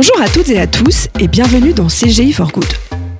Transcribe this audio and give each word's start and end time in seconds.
Bonjour 0.00 0.20
à 0.20 0.28
toutes 0.28 0.50
et 0.50 0.60
à 0.60 0.68
tous 0.68 1.08
et 1.18 1.26
bienvenue 1.26 1.72
dans 1.72 1.88
CGI 1.88 2.32
for 2.32 2.52
Good. 2.52 2.72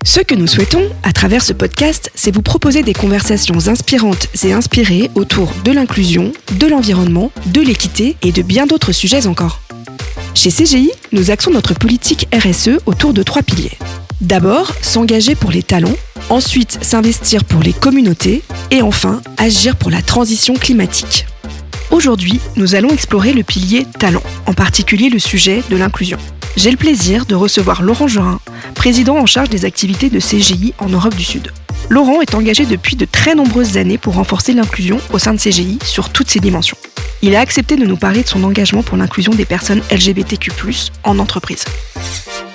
Ce 0.04 0.20
que 0.20 0.36
nous 0.36 0.46
souhaitons, 0.46 0.88
à 1.02 1.12
travers 1.12 1.42
ce 1.42 1.52
podcast, 1.52 2.12
c'est 2.14 2.32
vous 2.32 2.40
proposer 2.40 2.84
des 2.84 2.92
conversations 2.92 3.66
inspirantes 3.66 4.28
et 4.44 4.52
inspirées 4.52 5.10
autour 5.16 5.52
de 5.64 5.72
l'inclusion, 5.72 6.32
de 6.56 6.68
l'environnement, 6.68 7.32
de 7.46 7.62
l'équité 7.62 8.14
et 8.22 8.30
de 8.30 8.42
bien 8.42 8.66
d'autres 8.66 8.92
sujets 8.92 9.26
encore. 9.26 9.60
Chez 10.36 10.52
CGI, 10.52 10.92
nous 11.10 11.32
axons 11.32 11.50
notre 11.50 11.74
politique 11.74 12.28
RSE 12.32 12.78
autour 12.86 13.12
de 13.12 13.24
trois 13.24 13.42
piliers. 13.42 13.76
D'abord, 14.20 14.72
s'engager 14.80 15.34
pour 15.34 15.50
les 15.50 15.64
talents, 15.64 15.96
ensuite 16.30 16.78
s'investir 16.80 17.42
pour 17.42 17.60
les 17.60 17.72
communautés 17.72 18.44
et 18.70 18.82
enfin 18.82 19.20
agir 19.36 19.74
pour 19.74 19.90
la 19.90 20.00
transition 20.00 20.54
climatique. 20.54 21.26
Aujourd'hui, 21.90 22.38
nous 22.54 22.76
allons 22.76 22.90
explorer 22.90 23.32
le 23.32 23.42
pilier 23.42 23.84
talent, 23.98 24.22
en 24.46 24.52
particulier 24.52 25.08
le 25.08 25.18
sujet 25.18 25.64
de 25.70 25.76
l'inclusion. 25.76 26.18
J'ai 26.56 26.70
le 26.70 26.76
plaisir 26.76 27.26
de 27.26 27.34
recevoir 27.34 27.82
Laurent 27.82 28.08
Jorin, 28.08 28.40
président 28.74 29.16
en 29.16 29.26
charge 29.26 29.48
des 29.48 29.64
activités 29.64 30.10
de 30.10 30.18
CGI 30.18 30.74
en 30.78 30.88
Europe 30.88 31.14
du 31.14 31.24
Sud. 31.24 31.52
Laurent 31.88 32.20
est 32.20 32.34
engagé 32.34 32.66
depuis 32.66 32.96
de 32.96 33.04
très 33.04 33.34
nombreuses 33.34 33.76
années 33.76 33.98
pour 33.98 34.14
renforcer 34.14 34.52
l'inclusion 34.52 35.00
au 35.12 35.18
sein 35.18 35.32
de 35.32 35.38
CGI 35.38 35.78
sur 35.84 36.10
toutes 36.10 36.30
ses 36.30 36.40
dimensions. 36.40 36.76
Il 37.22 37.34
a 37.34 37.40
accepté 37.40 37.76
de 37.76 37.86
nous 37.86 37.96
parler 37.96 38.22
de 38.22 38.28
son 38.28 38.44
engagement 38.44 38.82
pour 38.82 38.96
l'inclusion 38.96 39.34
des 39.34 39.44
personnes 39.44 39.82
LGBTQ+, 39.90 40.52
en 41.04 41.18
entreprise. 41.18 41.64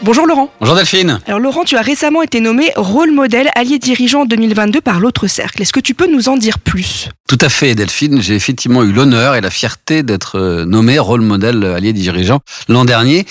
Bonjour 0.04 0.28
Laurent. 0.28 0.52
Bonjour 0.60 0.76
Delphine. 0.76 1.22
Alors 1.28 1.40
Laurent, 1.40 1.64
tu 1.64 1.78
as 1.78 1.82
récemment 1.82 2.22
été 2.24 2.42
nommé 2.42 2.74
rôle 2.76 3.12
modèle 3.12 3.50
allié 3.56 3.80
dirigeant 3.80 4.26
2022 4.26 4.82
par 4.82 5.00
l'autre 5.00 5.28
cercle. 5.28 5.62
Est-ce 5.62 5.72
que 5.72 5.80
tu 5.80 5.94
peux 5.94 6.12
nous 6.12 6.28
en 6.28 6.36
dire 6.36 6.60
plus? 6.60 7.08
Tout 7.30 7.38
à 7.40 7.48
fait 7.48 7.74
Delphine, 7.74 8.22
j'ai 8.22 8.36
effectivement 8.36 8.84
eu 8.84 8.92
l'honneur 8.92 9.34
et 9.36 9.40
la 9.40 9.50
fierté 9.50 10.04
d'être 10.04 10.38
euh, 10.38 10.66
nommé 10.66 11.00
rôle 11.00 11.22
modèle 11.22 11.64
allié 11.64 11.94
dirigeant 11.94 12.42
l'an 12.68 12.84
dernier. 12.84 13.26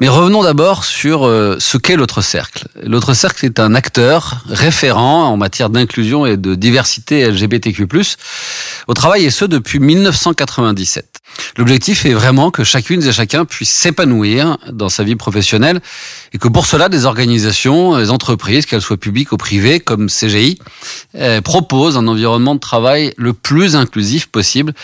Mais 0.00 0.08
revenons 0.08 0.42
d'abord 0.42 0.86
sur 0.86 1.26
euh, 1.26 1.56
ce 1.60 1.76
qu'est 1.76 1.96
l'autre 1.96 2.22
cercle. 2.22 2.68
L'autre 2.82 3.12
cercle 3.12 3.44
est 3.44 3.60
un 3.60 3.74
acteur 3.74 4.42
référent 4.48 5.24
en 5.24 5.36
matière 5.36 5.68
d'inclusion 5.68 6.24
et 6.24 6.38
de 6.38 6.54
diversité 6.54 7.30
LGBTQ+, 7.30 7.86
au 8.88 8.94
travail 8.94 9.26
et 9.26 9.30
ce 9.30 9.44
depuis 9.44 9.78
1997. 9.78 11.20
L'objectif 11.56 12.06
est 12.06 12.14
vraiment 12.14 12.50
que 12.50 12.64
chacune 12.64 13.02
et 13.02 13.12
chacun 13.12 13.44
puisse 13.44 13.70
s'épanouir 13.70 14.56
dans 14.72 14.88
sa 14.88 15.04
vie 15.04 15.16
professionnelle 15.16 15.80
et 16.32 16.38
que 16.38 16.48
pour 16.48 16.66
cela, 16.66 16.88
des 16.88 17.06
organisations, 17.06 17.98
des 17.98 18.10
entreprises, 18.10 18.66
qu'elles 18.66 18.82
soient 18.82 18.96
publiques 18.96 19.32
ou 19.32 19.36
privées, 19.36 19.80
comme 19.80 20.08
CGI, 20.08 20.58
eh, 21.14 21.40
proposent 21.40 21.96
un 21.96 22.06
environnement 22.06 22.54
de 22.54 22.60
travail 22.60 23.14
le 23.16 23.32
plus 23.32 23.76
inclusif 23.76 24.26
possible 24.26 24.74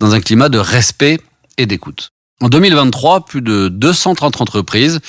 dans 0.00 0.14
un 0.14 0.20
climat 0.20 0.48
de 0.48 0.58
respect 0.58 1.18
et 1.56 1.66
d'écoute. 1.66 2.10
En 2.40 2.48
2023, 2.48 3.24
plus 3.24 3.42
de 3.42 3.68
230 3.68 4.40
entreprises 4.40 5.00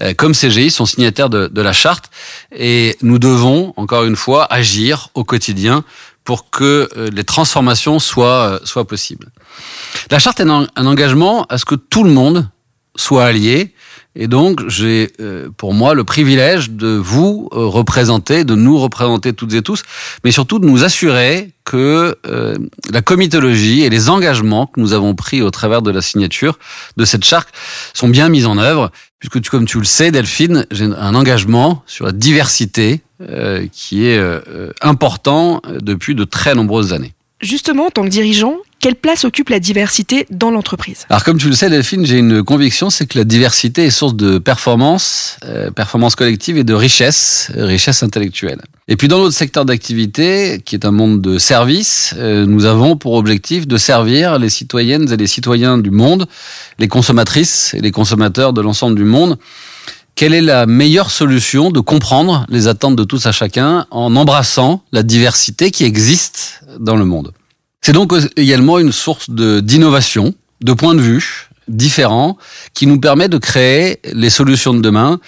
eh, 0.00 0.14
comme 0.14 0.32
CGI 0.32 0.70
sont 0.70 0.86
signataires 0.86 1.28
de, 1.28 1.46
de, 1.46 1.60
la 1.60 1.72
charte 1.72 2.10
et 2.56 2.96
nous 3.02 3.18
devons, 3.18 3.74
encore 3.76 4.04
une 4.04 4.16
fois, 4.16 4.46
agir 4.50 5.10
au 5.14 5.24
quotidien 5.24 5.84
pour 6.24 6.50
que 6.50 6.88
euh, 6.96 7.10
les 7.12 7.24
transformations 7.24 7.98
soient, 7.98 8.52
euh, 8.52 8.58
soient 8.64 8.86
possibles. 8.86 9.28
La 10.10 10.18
charte 10.18 10.40
est 10.40 10.48
un 10.48 10.68
engagement 10.76 11.44
à 11.48 11.58
ce 11.58 11.64
que 11.64 11.74
tout 11.74 12.04
le 12.04 12.10
monde 12.10 12.48
soit 12.96 13.24
allié. 13.24 13.74
Et 14.16 14.26
donc, 14.26 14.68
j'ai 14.68 15.12
euh, 15.20 15.48
pour 15.56 15.72
moi 15.72 15.94
le 15.94 16.04
privilège 16.04 16.70
de 16.70 16.88
vous 16.88 17.48
représenter, 17.52 18.44
de 18.44 18.54
nous 18.54 18.78
représenter 18.78 19.32
toutes 19.32 19.54
et 19.54 19.62
tous, 19.62 19.82
mais 20.24 20.30
surtout 20.30 20.58
de 20.58 20.66
nous 20.66 20.82
assurer 20.84 21.50
que 21.64 22.18
la 22.90 23.00
comitologie 23.00 23.82
et 23.82 23.90
les 23.90 24.08
engagements 24.08 24.66
que 24.66 24.80
nous 24.80 24.92
avons 24.92 25.14
pris 25.14 25.40
au 25.40 25.52
travers 25.52 25.82
de 25.82 25.92
la 25.92 26.02
signature 26.02 26.58
de 26.96 27.04
cette 27.04 27.24
charte 27.24 27.48
sont 27.94 28.08
bien 28.08 28.28
mis 28.28 28.44
en 28.44 28.58
œuvre. 28.58 28.90
Puisque, 29.20 29.48
comme 29.50 29.66
tu 29.66 29.78
le 29.78 29.84
sais, 29.84 30.10
Delphine, 30.10 30.66
j'ai 30.70 30.86
un 30.86 31.14
engagement 31.14 31.84
sur 31.86 32.06
la 32.06 32.12
diversité 32.12 33.02
euh, 33.20 33.66
qui 33.70 34.06
est 34.06 34.16
euh, 34.16 34.72
important 34.80 35.60
depuis 35.78 36.14
de 36.14 36.24
très 36.24 36.54
nombreuses 36.54 36.94
années. 36.94 37.12
Justement, 37.42 37.86
en 37.86 37.90
tant 37.90 38.02
que 38.04 38.08
dirigeant, 38.08 38.56
quelle 38.80 38.96
place 38.96 39.24
occupe 39.24 39.50
la 39.50 39.60
diversité 39.60 40.26
dans 40.30 40.50
l'entreprise? 40.50 41.04
Alors 41.10 41.22
comme 41.22 41.38
tu 41.38 41.48
le 41.48 41.54
sais 41.54 41.70
Delphine, 41.70 42.06
j'ai 42.06 42.18
une 42.18 42.42
conviction, 42.42 42.90
c'est 42.90 43.06
que 43.06 43.18
la 43.18 43.24
diversité 43.24 43.84
est 43.84 43.90
source 43.90 44.16
de 44.16 44.38
performance, 44.38 45.36
euh, 45.44 45.70
performance 45.70 46.16
collective 46.16 46.56
et 46.56 46.64
de 46.64 46.74
richesse, 46.74 47.52
richesse 47.54 48.02
intellectuelle. 48.02 48.62
Et 48.88 48.96
puis 48.96 49.06
dans 49.06 49.18
notre 49.18 49.36
secteur 49.36 49.64
d'activité, 49.64 50.60
qui 50.64 50.74
est 50.74 50.84
un 50.84 50.90
monde 50.90 51.20
de 51.20 51.38
services, 51.38 52.12
nous 52.18 52.64
avons 52.64 52.96
pour 52.96 53.12
objectif 53.12 53.68
de 53.68 53.76
servir 53.76 54.38
les 54.40 54.48
citoyennes 54.48 55.12
et 55.12 55.16
les 55.16 55.28
citoyens 55.28 55.78
du 55.78 55.92
monde, 55.92 56.26
les 56.80 56.88
consommatrices 56.88 57.72
et 57.74 57.80
les 57.80 57.92
consommateurs 57.92 58.52
de 58.52 58.60
l'ensemble 58.60 58.96
du 58.96 59.04
monde, 59.04 59.38
quelle 60.16 60.34
est 60.34 60.42
la 60.42 60.66
meilleure 60.66 61.10
solution 61.10 61.70
de 61.70 61.80
comprendre 61.80 62.44
les 62.48 62.66
attentes 62.66 62.96
de 62.96 63.04
tous 63.04 63.26
à 63.26 63.32
chacun 63.32 63.86
en 63.90 64.16
embrassant 64.16 64.82
la 64.92 65.02
diversité 65.02 65.70
qui 65.70 65.84
existe 65.84 66.62
dans 66.78 66.96
le 66.96 67.04
monde? 67.04 67.32
C'est 67.82 67.92
donc 67.92 68.12
également 68.36 68.78
une 68.78 68.92
source 68.92 69.30
d'innovation, 69.30 70.34
de, 70.60 70.72
points 70.72 70.94
de 70.94 71.00
vue 71.00 71.48
différents 71.68 72.36
qui 72.74 72.86
nous 72.86 73.00
permet 73.00 73.28
de 73.28 73.38
créer 73.38 74.00
les 74.12 74.30
solutions 74.30 74.74
de 74.74 74.80
demain 74.80 75.20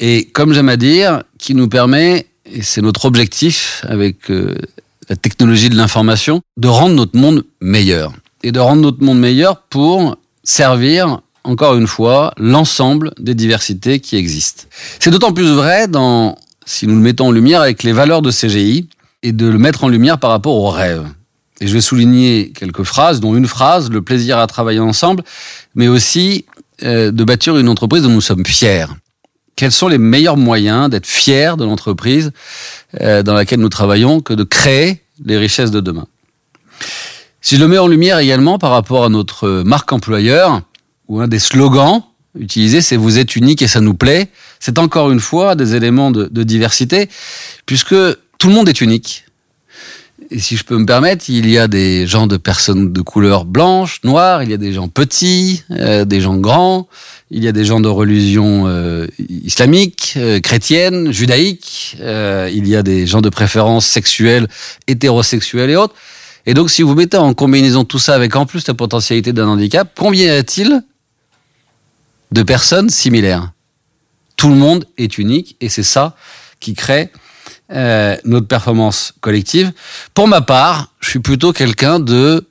et 0.00 0.24
comme 0.32 0.54
j'aime 0.54 0.70
à 0.70 0.76
dire, 0.76 1.22
qui 1.38 1.54
nous 1.54 1.68
permet, 1.68 2.26
et 2.46 2.62
c'est 2.62 2.80
notre 2.80 3.04
objectif 3.04 3.84
avec 3.86 4.30
euh, 4.30 4.56
la 5.10 5.16
technologie 5.16 5.68
de 5.68 5.76
l'information, 5.76 6.40
de 6.56 6.68
rendre 6.68 6.94
notre 6.94 7.18
monde 7.18 7.44
meilleur. 7.60 8.12
Et 8.42 8.50
de 8.50 8.58
rendre 8.58 8.80
notre 8.80 9.04
monde 9.04 9.20
meilleur 9.20 9.60
pour 9.68 10.16
servir 10.42 11.20
encore 11.44 11.76
une 11.76 11.86
fois, 11.86 12.32
l'ensemble 12.36 13.12
des 13.18 13.34
diversités 13.34 14.00
qui 14.00 14.16
existent. 14.16 14.64
C'est 14.98 15.10
d'autant 15.10 15.32
plus 15.32 15.50
vrai 15.50 15.88
dans, 15.88 16.36
si 16.66 16.86
nous 16.86 16.94
le 16.94 17.00
mettons 17.00 17.28
en 17.28 17.32
lumière 17.32 17.62
avec 17.62 17.82
les 17.82 17.92
valeurs 17.92 18.22
de 18.22 18.30
CGI 18.30 18.88
et 19.22 19.32
de 19.32 19.46
le 19.46 19.58
mettre 19.58 19.84
en 19.84 19.88
lumière 19.88 20.18
par 20.18 20.30
rapport 20.30 20.54
aux 20.54 20.70
rêves. 20.70 21.06
Et 21.60 21.66
je 21.66 21.74
vais 21.74 21.80
souligner 21.80 22.52
quelques 22.54 22.84
phrases, 22.84 23.20
dont 23.20 23.36
une 23.36 23.46
phrase, 23.46 23.90
le 23.90 24.02
plaisir 24.02 24.38
à 24.38 24.46
travailler 24.46 24.80
ensemble, 24.80 25.22
mais 25.74 25.88
aussi 25.88 26.46
euh, 26.82 27.10
de 27.10 27.24
bâtir 27.24 27.56
une 27.58 27.68
entreprise 27.68 28.02
dont 28.02 28.08
nous 28.08 28.20
sommes 28.20 28.46
fiers. 28.46 28.86
Quels 29.56 29.72
sont 29.72 29.88
les 29.88 29.98
meilleurs 29.98 30.38
moyens 30.38 30.88
d'être 30.88 31.06
fiers 31.06 31.52
de 31.58 31.64
l'entreprise 31.64 32.32
euh, 33.00 33.22
dans 33.22 33.34
laquelle 33.34 33.60
nous 33.60 33.68
travaillons 33.68 34.20
que 34.20 34.32
de 34.32 34.44
créer 34.44 35.02
les 35.22 35.36
richesses 35.36 35.70
de 35.70 35.80
demain? 35.80 36.06
Si 37.42 37.56
je 37.56 37.60
le 37.60 37.68
mets 37.68 37.78
en 37.78 37.86
lumière 37.86 38.18
également 38.18 38.58
par 38.58 38.70
rapport 38.70 39.04
à 39.04 39.08
notre 39.10 39.62
marque 39.64 39.92
employeur, 39.92 40.62
ou 41.08 41.20
un 41.20 41.28
des 41.28 41.38
slogans 41.38 42.02
utilisés, 42.38 42.80
c'est 42.80 42.96
vous 42.96 43.18
êtes 43.18 43.36
unique 43.36 43.60
et 43.62 43.68
ça 43.68 43.80
nous 43.80 43.94
plaît. 43.94 44.28
C'est 44.60 44.78
encore 44.78 45.10
une 45.10 45.20
fois 45.20 45.56
des 45.56 45.74
éléments 45.74 46.10
de, 46.10 46.24
de, 46.24 46.42
diversité, 46.42 47.08
puisque 47.66 47.96
tout 48.38 48.48
le 48.48 48.54
monde 48.54 48.68
est 48.68 48.80
unique. 48.80 49.24
Et 50.32 50.38
si 50.38 50.56
je 50.56 50.62
peux 50.62 50.78
me 50.78 50.86
permettre, 50.86 51.24
il 51.28 51.50
y 51.50 51.58
a 51.58 51.66
des 51.66 52.06
gens 52.06 52.28
de 52.28 52.36
personnes 52.36 52.92
de 52.92 53.00
couleur 53.00 53.44
blanche, 53.44 54.00
noire, 54.04 54.44
il 54.44 54.50
y 54.50 54.54
a 54.54 54.58
des 54.58 54.72
gens 54.72 54.86
petits, 54.86 55.64
euh, 55.72 56.04
des 56.04 56.20
gens 56.20 56.36
grands, 56.36 56.86
il 57.32 57.42
y 57.42 57.48
a 57.48 57.52
des 57.52 57.64
gens 57.64 57.80
de 57.80 57.88
religion 57.88 58.68
euh, 58.68 59.08
islamique, 59.18 60.14
euh, 60.16 60.38
chrétienne, 60.38 61.10
judaïque, 61.10 61.96
euh, 62.00 62.48
il 62.52 62.68
y 62.68 62.76
a 62.76 62.84
des 62.84 63.08
gens 63.08 63.20
de 63.20 63.28
préférence 63.28 63.86
sexuelle, 63.86 64.46
hétérosexuelle 64.86 65.70
et 65.70 65.76
autres. 65.76 65.94
Et 66.46 66.54
donc, 66.54 66.70
si 66.70 66.82
vous 66.82 66.94
mettez 66.94 67.16
en 67.16 67.34
combinaison 67.34 67.84
tout 67.84 67.98
ça 67.98 68.14
avec 68.14 68.36
en 68.36 68.46
plus 68.46 68.66
la 68.68 68.74
potentialité 68.74 69.32
d'un 69.32 69.48
handicap, 69.48 69.90
combien 69.98 70.26
y 70.26 70.30
a-t-il 70.30 70.82
de 72.30 72.42
personnes 72.44 72.88
similaires? 72.88 73.50
Tout 74.36 74.48
le 74.48 74.56
monde 74.56 74.84
est 74.96 75.18
unique 75.18 75.56
et 75.60 75.68
c'est 75.68 75.82
ça 75.82 76.14
qui 76.60 76.74
crée 76.74 77.10
euh, 77.72 78.16
notre 78.24 78.46
performance 78.46 79.14
collective. 79.20 79.72
Pour 80.14 80.28
ma 80.28 80.40
part, 80.40 80.92
je 81.00 81.10
suis 81.10 81.18
plutôt 81.20 81.52
quelqu'un 81.52 82.00
de 82.00 82.46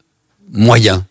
moyen. 0.52 1.06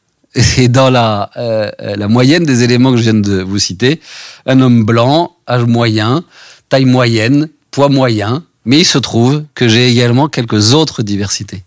Et 0.56 0.69
dans 0.69 0.91
la, 0.91 1.31
euh, 1.37 1.71
la 1.79 2.09
moyenne 2.09 2.44
des 2.44 2.62
éléments 2.62 2.93
que 2.93 2.97
je 2.97 3.03
viens 3.03 3.15
de 3.15 3.43
vous 3.43 3.59
citer, 3.59 4.00
un 4.47 4.61
homme 4.61 4.85
blanc, 4.85 5.37
âge 5.49 5.65
moyen, 5.65 6.25
taille 6.69 6.85
moyenne, 6.85 7.49
poids 7.71 7.88
moyen, 7.88 8.44
mais 8.65 8.81
il 8.81 8.85
se 8.85 8.99
trouve 8.99 9.44
que 9.55 9.69
j'ai 9.69 9.88
également 9.88 10.29
quelques 10.29 10.75
autres 10.75 11.03
diversités. 11.03 11.62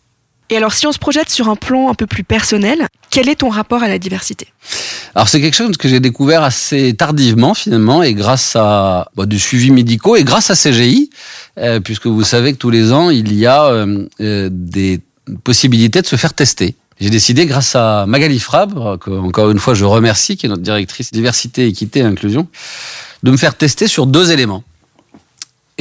Et 0.52 0.58
alors, 0.58 0.74
si 0.74 0.86
on 0.86 0.92
se 0.92 1.00
projette 1.00 1.30
sur 1.30 1.48
un 1.48 1.56
plan 1.56 1.90
un 1.90 1.94
peu 1.94 2.06
plus 2.06 2.26
personnel, 2.26 2.88
quel 3.10 3.30
est 3.30 3.36
ton 3.36 3.48
rapport 3.48 3.84
à 3.84 3.88
la 3.88 3.98
diversité? 3.98 4.48
Alors 5.16 5.30
c'est 5.30 5.40
quelque 5.40 5.56
chose 5.56 5.78
que 5.78 5.88
j'ai 5.88 6.02
découvert 6.02 6.44
assez 6.44 6.94
tardivement 6.94 7.54
finalement 7.54 8.04
et 8.04 8.14
grâce 8.14 8.56
à 8.58 9.10
bah, 9.16 9.26
du 9.26 9.40
suivi 9.40 9.72
médicaux 9.72 10.18
et 10.18 10.24
grâce 10.26 10.52
à 10.52 10.56
CGI, 10.56 11.10
euh, 11.58 11.80
puisque 11.80 12.08
vous 12.08 12.24
savez 12.24 12.54
que 12.54 12.58
tous 12.58 12.70
les 12.70 12.92
ans 12.92 13.10
il 13.10 13.34
y 13.34 13.46
a 13.46 13.66
euh, 13.66 14.08
euh, 14.20 14.50
des 14.52 15.00
possibilités 15.44 16.02
de 16.02 16.08
se 16.08 16.18
faire 16.18 16.34
tester. 16.34 16.76
J'ai 17.00 17.10
décidé 17.10 17.46
grâce 17.46 17.76
à 17.76 18.06
Magali 18.06 18.40
Frabre, 18.40 19.00
que 19.00 19.10
encore 19.10 19.52
une 19.52 19.60
fois 19.60 19.74
je 19.74 19.86
remercie, 19.86 20.38
qui 20.38 20.46
est 20.46 20.50
notre 20.50 20.62
directrice 20.62 21.12
diversité, 21.12 21.68
équité 21.68 22.00
et 22.00 22.04
inclusion, 22.04 22.48
de 23.24 23.32
me 23.32 23.38
faire 23.38 23.56
tester 23.56 23.88
sur 23.88 24.06
deux 24.06 24.32
éléments. 24.32 24.64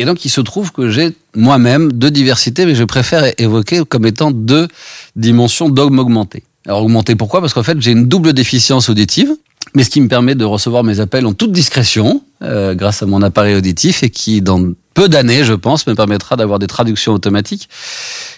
Et 0.01 0.07
donc, 0.07 0.25
il 0.25 0.31
se 0.31 0.41
trouve 0.41 0.73
que 0.73 0.89
j'ai 0.89 1.15
moi-même 1.37 1.93
deux 1.93 2.11
diversités, 2.11 2.65
mais 2.65 2.75
je 2.75 2.85
préfère 2.85 3.23
évoquer 3.37 3.83
comme 3.87 4.07
étant 4.07 4.31
deux 4.31 4.67
dimensions 5.15 5.69
dogme 5.69 5.99
augmenté. 5.99 6.43
Alors, 6.67 6.83
augmenté 6.85 7.17
pourquoi? 7.17 7.43
Parce 7.43 7.53
qu'en 7.53 7.63
fait, 7.63 7.79
j'ai 7.83 7.91
une 7.91 8.07
double 8.07 8.33
déficience 8.33 8.89
auditive. 8.89 9.37
mais 9.75 9.85
ce 9.85 9.91
qui 9.91 10.01
me 10.01 10.09
permet 10.09 10.35
de 10.35 10.45
recevoir 10.47 10.85
mes 10.85 11.01
appels 11.01 11.27
en 11.27 11.35
toute 11.35 11.53
discrétion, 11.53 12.23
euh, 12.43 12.75
grâce 12.75 13.03
à 13.03 13.07
mon 13.07 13.21
appareil 13.21 13.55
auditif, 13.55 14.03
et 14.03 14.09
qui, 14.09 14.41
dans 14.41 14.73
peu 14.95 15.07
d'années, 15.07 15.45
je 15.45 15.53
pense, 15.53 15.87
me 15.87 15.95
permettra 15.95 16.35
d'avoir 16.35 16.59
des 16.59 16.67
traductions 16.67 17.13
automatiques. 17.13 17.69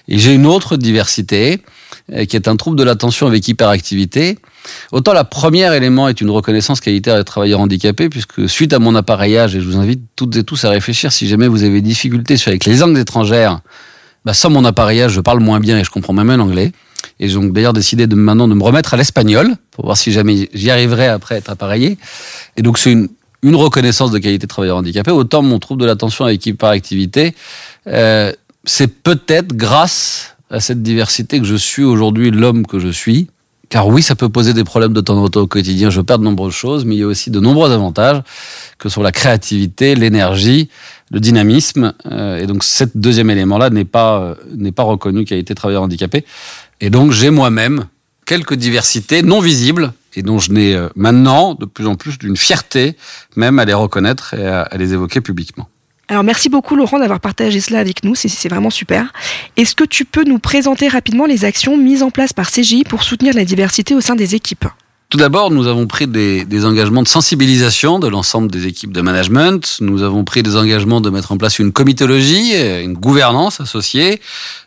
Et 0.08 0.18
j'ai 0.18 0.32
une 0.32 0.46
autre 0.46 0.76
diversité, 0.76 1.62
euh, 2.12 2.24
qui 2.24 2.36
est 2.36 2.48
un 2.48 2.56
trouble 2.56 2.76
de 2.76 2.82
l'attention 2.82 3.26
avec 3.26 3.46
hyperactivité. 3.46 4.38
Autant 4.90 5.12
la 5.12 5.24
première 5.24 5.72
élément 5.72 6.08
est 6.08 6.20
une 6.20 6.30
reconnaissance 6.30 6.80
qualité 6.80 7.14
des 7.14 7.24
travailleurs 7.24 7.60
handicapés, 7.60 8.08
puisque 8.08 8.48
suite 8.48 8.72
à 8.72 8.78
mon 8.78 8.94
appareillage, 8.94 9.54
et 9.56 9.60
je 9.60 9.66
vous 9.66 9.76
invite 9.76 10.02
toutes 10.16 10.36
et 10.36 10.44
tous 10.44 10.64
à 10.64 10.70
réfléchir, 10.70 11.12
si 11.12 11.28
jamais 11.28 11.48
vous 11.48 11.62
avez 11.62 11.74
des 11.74 11.88
difficultés 11.88 12.36
avec 12.46 12.64
les 12.64 12.76
langues 12.76 12.98
étrangères, 12.98 13.60
bah 14.24 14.34
sans 14.34 14.50
mon 14.50 14.64
appareillage, 14.64 15.12
je 15.12 15.20
parle 15.20 15.40
moins 15.40 15.60
bien 15.60 15.78
et 15.78 15.84
je 15.84 15.90
comprends 15.90 16.12
même 16.12 16.34
l'anglais. 16.36 16.72
Et 17.18 17.28
j'ai 17.28 17.34
donc 17.34 17.52
d'ailleurs 17.52 17.72
décidé 17.72 18.06
de 18.06 18.14
maintenant 18.14 18.48
de 18.48 18.54
me 18.54 18.62
remettre 18.62 18.94
à 18.94 18.96
l'espagnol 18.96 19.54
pour 19.70 19.84
voir 19.84 19.96
si 19.96 20.12
jamais 20.12 20.48
j'y 20.54 20.70
arriverai 20.70 21.08
après 21.08 21.36
être 21.36 21.50
appareillé. 21.50 21.98
Et 22.56 22.62
donc 22.62 22.78
c'est 22.78 22.92
une, 22.92 23.08
une 23.42 23.56
reconnaissance 23.56 24.10
de 24.10 24.18
qualité 24.18 24.46
de 24.46 24.48
travailleur 24.48 24.76
handicapé. 24.76 25.10
Autant 25.10 25.42
mon 25.42 25.58
trouble 25.58 25.82
de 25.82 25.86
l'attention 25.86 26.24
avec 26.24 26.46
hyperactivité, 26.46 27.34
euh, 27.88 28.32
c'est 28.64 28.88
peut-être 28.88 29.54
grâce 29.54 30.36
à 30.50 30.60
cette 30.60 30.82
diversité 30.82 31.38
que 31.38 31.46
je 31.46 31.56
suis 31.56 31.82
aujourd'hui 31.82 32.30
l'homme 32.30 32.66
que 32.66 32.78
je 32.78 32.88
suis. 32.88 33.28
Car 33.68 33.88
oui, 33.88 34.02
ça 34.02 34.14
peut 34.14 34.28
poser 34.28 34.52
des 34.52 34.64
problèmes 34.64 34.92
de 34.92 35.00
temps 35.00 35.16
en 35.16 35.28
temps 35.28 35.40
au 35.40 35.46
quotidien. 35.46 35.88
Je 35.88 36.02
perds 36.02 36.18
de 36.18 36.24
nombreuses 36.24 36.52
choses, 36.52 36.84
mais 36.84 36.94
il 36.94 36.98
y 36.98 37.02
a 37.04 37.06
aussi 37.06 37.30
de 37.30 37.40
nombreux 37.40 37.72
avantages 37.72 38.22
que 38.78 38.90
sont 38.90 39.02
la 39.02 39.12
créativité, 39.12 39.94
l'énergie, 39.94 40.68
le 41.10 41.20
dynamisme. 41.20 41.94
Euh, 42.10 42.36
et 42.36 42.46
donc, 42.46 42.64
ce 42.64 42.84
deuxième 42.94 43.30
élément-là 43.30 43.70
n'est 43.70 43.86
pas 43.86 44.20
euh, 44.20 44.34
n'est 44.54 44.72
pas 44.72 44.82
reconnu 44.82 45.24
qui 45.24 45.32
a 45.32 45.38
été 45.38 45.54
travailleur 45.54 45.82
handicapé. 45.82 46.26
Et 46.82 46.90
donc, 46.90 47.12
j'ai 47.12 47.30
moi-même 47.30 47.86
quelques 48.26 48.54
diversités 48.54 49.22
non 49.22 49.40
visibles 49.40 49.94
et 50.14 50.22
dont 50.22 50.38
je 50.38 50.52
n'ai 50.52 50.74
euh, 50.74 50.88
maintenant 50.94 51.54
de 51.54 51.64
plus 51.64 51.86
en 51.86 51.94
plus 51.94 52.18
d'une 52.18 52.36
fierté 52.36 52.96
même 53.36 53.58
à 53.58 53.64
les 53.64 53.74
reconnaître 53.74 54.34
et 54.34 54.46
à, 54.46 54.68
les 54.76 54.92
évoquer 54.92 55.20
publiquement. 55.20 55.68
Alors 56.08 56.24
merci 56.24 56.48
beaucoup 56.48 56.76
Laurent 56.76 56.98
d'avoir 56.98 57.20
partagé 57.20 57.60
cela 57.60 57.78
avec 57.78 58.04
nous, 58.04 58.14
c'est 58.14 58.48
vraiment 58.48 58.70
super. 58.70 59.12
Est-ce 59.56 59.74
que 59.74 59.84
tu 59.84 60.04
peux 60.04 60.24
nous 60.24 60.38
présenter 60.38 60.88
rapidement 60.88 61.26
les 61.26 61.44
actions 61.44 61.76
mises 61.76 62.02
en 62.02 62.10
place 62.10 62.32
par 62.32 62.50
CGI 62.50 62.84
pour 62.84 63.02
soutenir 63.02 63.34
la 63.34 63.44
diversité 63.44 63.94
au 63.94 64.00
sein 64.00 64.14
des 64.14 64.34
équipes? 64.34 64.66
Tout 65.12 65.18
d'abord, 65.18 65.50
nous 65.50 65.66
avons 65.66 65.86
pris 65.86 66.06
des, 66.06 66.46
des, 66.46 66.64
engagements 66.64 67.02
de 67.02 67.08
sensibilisation 67.08 67.98
de 67.98 68.08
l'ensemble 68.08 68.50
des 68.50 68.66
équipes 68.66 68.92
de 68.92 69.02
management. 69.02 69.76
Nous 69.80 70.02
avons 70.02 70.24
pris 70.24 70.42
des 70.42 70.56
engagements 70.56 71.02
de 71.02 71.10
mettre 71.10 71.32
en 71.32 71.36
place 71.36 71.58
une 71.58 71.70
comitologie, 71.70 72.54
une 72.82 72.94
gouvernance 72.94 73.60
associée, 73.60 74.22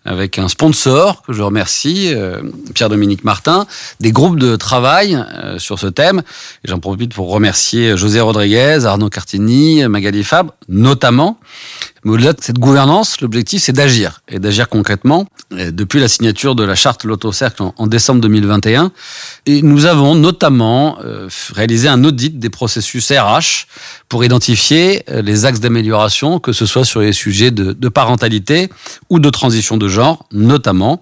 avec 0.06 0.38
un 0.38 0.48
sponsor 0.48 1.24
que 1.24 1.34
je 1.34 1.42
remercie, 1.42 2.14
euh, 2.14 2.44
Pierre-Dominique 2.76 3.24
Martin, 3.24 3.66
des 4.00 4.12
groupes 4.12 4.38
de 4.38 4.56
travail 4.56 5.16
euh, 5.16 5.58
sur 5.58 5.80
ce 5.80 5.88
thème. 5.88 6.22
J'en 6.64 6.78
profite 6.78 7.16
pour 7.16 7.32
remercier 7.32 7.98
José 7.98 8.22
Rodriguez, 8.22 8.86
Arnaud 8.86 9.10
Cartini, 9.10 9.88
Magali 9.88 10.24
Fabre, 10.24 10.54
notamment. 10.70 11.40
Mais 12.06 12.12
au-delà 12.12 12.34
de 12.34 12.42
cette 12.42 12.60
gouvernance, 12.60 13.20
l'objectif, 13.20 13.64
c'est 13.64 13.74
d'agir, 13.74 14.22
et 14.28 14.38
d'agir 14.38 14.70
concrètement. 14.70 15.26
depuis 15.52 16.00
la 16.00 16.08
signature 16.08 16.54
de 16.54 16.64
la 16.64 16.76
charte 16.76 17.04
Lotto 17.04 17.32
Cercle 17.32 17.64
en, 17.76 17.88
décembre 17.88 18.22
2021, 18.22 18.92
et 19.48 19.64
nous 19.64 19.86
avons 19.86 20.14
notamment 20.14 21.00
euh, 21.04 21.28
réalisé 21.54 21.88
un 21.88 22.04
audit 22.04 22.38
des 22.38 22.52
processus 22.52 23.12
RH 23.12 23.66
pour 24.08 24.24
identifier 24.24 25.04
euh, 25.10 25.24
les 25.24 25.46
axes 25.46 25.60
d'amélioration, 25.60 26.40
que 26.40 26.54
ce 26.54 26.68
soit 26.68 26.86
sur 26.86 27.02
les 27.02 27.12
sujets 27.12 27.50
de, 27.50 27.74
de 27.74 27.90
parentalité 27.90 28.70
ou 29.10 29.18
de 29.18 29.30
transition 29.32 29.78
de 29.78 29.88
genre, 29.88 30.28
notamment. 30.32 31.02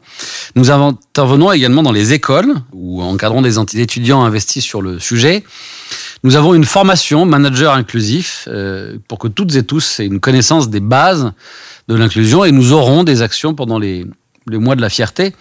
Nous 0.55 0.71
intervenons 0.71 1.51
également 1.51 1.83
dans 1.83 1.91
les 1.91 2.13
écoles, 2.13 2.53
où 2.71 3.01
encadrons 3.01 3.41
des 3.41 3.59
étudiants 3.77 4.23
investis 4.23 4.63
sur 4.63 4.81
le 4.81 4.99
sujet. 4.99 5.43
Nous 6.25 6.37
avons 6.37 6.53
une 6.53 6.63
formation 6.63 7.25
manager 7.25 7.73
inclusif 7.73 8.47
euh, 8.47 8.97
pour 9.09 9.19
que 9.19 9.27
toutes 9.27 9.55
et 9.55 9.63
tous 9.63 9.99
aient 9.99 10.05
une 10.05 10.21
connaissance 10.21 10.69
des 10.69 10.79
bases 10.93 11.31
de 11.87 11.95
l'inclusion 11.95 12.45
et 12.45 12.51
nous 12.51 12.71
aurons 12.71 13.03
des 13.03 13.21
actions 13.21 13.55
pendant 13.55 13.79
les, 13.79 14.05
les 14.47 14.59
mois 14.59 14.75
de 14.75 14.81
la 14.81 14.89
fierté. 14.89 15.33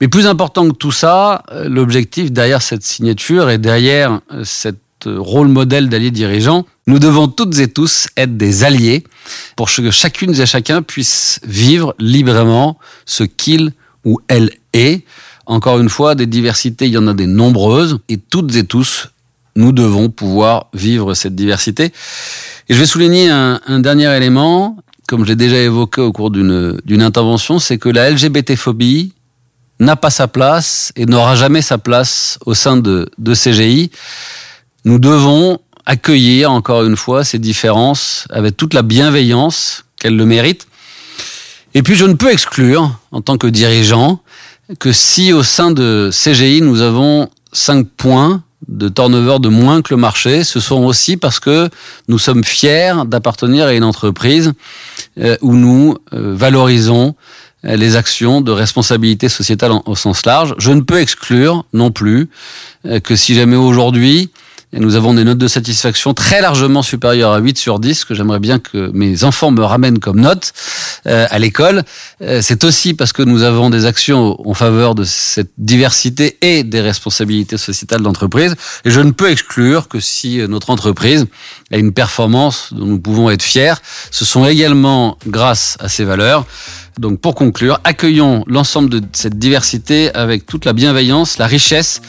Mais 0.00 0.08
plus 0.08 0.26
important 0.26 0.68
que 0.70 0.76
tout 0.76 0.92
ça, 0.92 1.42
euh, 1.50 1.68
l'objectif 1.68 2.30
derrière 2.30 2.62
cette 2.62 2.84
signature 2.84 3.50
et 3.50 3.58
derrière 3.58 4.20
euh, 4.32 4.44
cette 4.44 4.78
rôle 5.06 5.48
modèle 5.48 5.88
d'alliés 5.88 6.12
dirigeants, 6.12 6.66
nous 6.86 6.98
devons 6.98 7.26
toutes 7.26 7.58
et 7.58 7.68
tous 7.68 8.08
être 8.16 8.36
des 8.36 8.64
alliés 8.64 9.02
pour 9.56 9.68
que 9.70 9.90
chacune 9.90 10.38
et 10.40 10.46
chacun 10.46 10.82
puisse 10.82 11.40
vivre 11.42 11.94
librement 11.98 12.78
ce 13.06 13.24
qu'il 13.24 13.72
ou 14.04 14.20
elle 14.28 14.50
est. 14.72 15.04
Encore 15.46 15.80
une 15.80 15.88
fois, 15.88 16.14
des 16.14 16.26
diversités, 16.26 16.86
il 16.86 16.92
y 16.92 16.98
en 16.98 17.08
a 17.08 17.14
des 17.14 17.26
nombreuses, 17.26 17.98
et 18.08 18.18
toutes 18.18 18.54
et 18.54 18.64
tous 18.64 19.08
nous 19.60 19.72
devons 19.72 20.08
pouvoir 20.08 20.66
vivre 20.72 21.14
cette 21.14 21.34
diversité. 21.34 21.92
Et 22.68 22.74
je 22.74 22.78
vais 22.78 22.86
souligner 22.86 23.28
un, 23.28 23.80
dernier 23.80 24.14
élément, 24.16 24.76
comme 25.06 25.24
je 25.26 25.32
déjà 25.34 25.58
évoqué 25.58 26.00
au 26.00 26.12
cours 26.12 26.30
d'une 26.30 27.02
intervention, 27.02 27.58
c'est 27.58 27.78
que 27.78 27.88
la 27.88 28.10
LGBT-phobie 28.10 29.12
n'a 29.78 29.96
pas 29.96 30.10
sa 30.10 30.28
place 30.28 30.92
et 30.96 31.06
n'aura 31.06 31.36
jamais 31.36 31.62
sa 31.62 31.78
place 31.78 32.38
au 32.46 32.54
sein 32.54 32.76
de, 32.76 33.10
de 33.18 33.34
CGI. 33.34 33.90
Nous 34.84 34.98
devons 34.98 35.58
accueillir 35.86 36.52
encore 36.52 36.84
une 36.84 36.96
fois 36.96 37.24
ces 37.24 37.38
différences 37.38 38.26
avec 38.30 38.56
toute 38.56 38.74
la 38.74 38.82
bienveillance 38.82 39.84
qu'elles 39.98 40.16
le 40.16 40.26
méritent. 40.26 40.66
Et 41.74 41.82
puis 41.82 41.94
je 41.94 42.04
ne 42.04 42.14
peux 42.14 42.32
exclure, 42.32 42.98
en 43.12 43.20
tant 43.20 43.36
que 43.36 43.46
dirigeant, 43.46 44.20
que 44.78 44.92
si 44.92 45.32
au 45.32 45.42
sein 45.42 45.70
de 45.70 46.10
CGI 46.12 46.62
nous 46.62 46.80
avons 46.80 47.28
cinq 47.52 47.86
points 47.88 48.42
de 48.68 48.88
turnover 48.88 49.38
de 49.40 49.48
moins 49.48 49.82
que 49.82 49.94
le 49.94 50.00
marché, 50.00 50.44
ce 50.44 50.60
sont 50.60 50.84
aussi 50.84 51.16
parce 51.16 51.40
que 51.40 51.68
nous 52.08 52.18
sommes 52.18 52.44
fiers 52.44 52.94
d'appartenir 53.06 53.66
à 53.66 53.72
une 53.72 53.84
entreprise 53.84 54.52
euh, 55.18 55.36
où 55.40 55.54
nous 55.54 55.96
euh, 56.12 56.34
valorisons 56.34 57.14
euh, 57.64 57.76
les 57.76 57.96
actions 57.96 58.40
de 58.40 58.52
responsabilité 58.52 59.28
sociétale 59.28 59.72
au 59.84 59.96
sens 59.96 60.24
large. 60.26 60.54
Je 60.58 60.72
ne 60.72 60.82
peux 60.82 61.00
exclure 61.00 61.64
non 61.72 61.90
plus 61.90 62.28
que 63.04 63.14
si 63.14 63.34
jamais 63.34 63.56
aujourd'hui 63.56 64.30
et 64.72 64.78
nous 64.78 64.94
avons 64.94 65.14
des 65.14 65.24
notes 65.24 65.38
de 65.38 65.48
satisfaction 65.48 66.14
très 66.14 66.40
largement 66.40 66.82
supérieures 66.82 67.32
à 67.32 67.38
8 67.38 67.58
sur 67.58 67.80
10, 67.80 68.04
que 68.04 68.14
j'aimerais 68.14 68.38
bien 68.38 68.60
que 68.60 68.90
mes 68.92 69.24
enfants 69.24 69.50
me 69.50 69.64
ramènent 69.64 69.98
comme 69.98 70.20
note 70.20 70.52
euh, 71.06 71.26
à 71.28 71.38
l'école. 71.40 71.82
Euh, 72.22 72.40
c'est 72.40 72.62
aussi 72.62 72.94
parce 72.94 73.12
que 73.12 73.22
nous 73.22 73.42
avons 73.42 73.68
des 73.68 73.84
actions 73.84 74.36
en 74.48 74.54
faveur 74.54 74.94
de 74.94 75.02
cette 75.02 75.50
diversité 75.58 76.38
et 76.40 76.62
des 76.62 76.80
responsabilités 76.80 77.58
sociétales 77.58 78.02
d'entreprise. 78.02 78.54
Et 78.84 78.90
je 78.90 79.00
ne 79.00 79.10
peux 79.10 79.30
exclure 79.30 79.88
que 79.88 79.98
si 79.98 80.38
notre 80.48 80.70
entreprise 80.70 81.26
a 81.72 81.76
une 81.76 81.92
performance 81.92 82.68
dont 82.72 82.86
nous 82.86 83.00
pouvons 83.00 83.28
être 83.28 83.42
fiers, 83.42 83.74
ce 84.12 84.24
sont 84.24 84.46
également 84.46 85.18
grâce 85.26 85.78
à 85.80 85.88
ces 85.88 86.04
valeurs. 86.04 86.46
Donc 86.98 87.20
pour 87.20 87.34
conclure, 87.34 87.80
accueillons 87.84 88.44
l'ensemble 88.46 88.90
de 88.90 89.02
cette 89.12 89.38
diversité 89.38 90.14
avec 90.14 90.44
toute 90.44 90.64
la 90.64 90.74
bienveillance, 90.74 91.38
la 91.38 91.46
richesse 91.46 92.02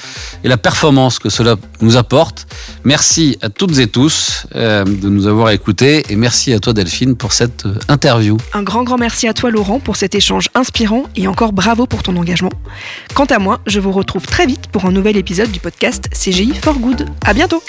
et 0.44 0.50
la 0.50 0.58
performance 0.58 1.18
que 1.18 1.30
cela 1.30 1.56
nous 1.80 1.96
apporte. 1.96 2.46
Merci 2.84 3.38
à 3.42 3.50
toutes 3.50 3.78
et 3.80 3.88
tous 3.88 4.48
euh, 4.56 4.84
de 4.84 5.10
nous 5.10 5.28
avoir 5.28 5.50
écoutés 5.52 6.04
et 6.10 6.16
merci 6.16 6.54
à 6.54 6.60
toi 6.60 6.74
Delphine 6.74 7.16
pour 7.16 7.34
cette 7.34 7.66
euh, 7.66 7.76
interview. 7.88 8.38
Un 8.54 8.64
grand 8.64 8.84
grand 8.84 8.98
merci 8.98 9.28
à 9.28 9.34
toi 9.34 9.52
Laurent 9.52 9.80
pour 9.80 9.96
cet 9.96 10.16
échange 10.16 10.50
inspirant 10.56 11.04
et 11.16 11.28
encore 11.28 11.54
bravo 11.54 11.86
pour 11.86 12.04
ton 12.04 12.16
engagement. 12.16 12.52
Quant 13.14 13.26
à 13.26 13.40
moi, 13.40 13.62
je 13.68 13.80
vous 13.80 13.92
retrouve 13.92 14.26
très 14.26 14.46
vite 14.46 14.68
pour 14.72 14.86
un 14.86 14.92
nouvel 14.92 15.18
épisode 15.18 15.52
du 15.52 15.60
podcast 15.60 16.10
CGI 16.14 16.54
for 16.56 16.80
Good. 16.80 17.08
À 17.26 17.34
bientôt. 17.34 17.62